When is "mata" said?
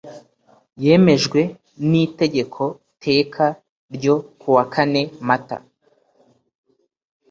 5.27-5.57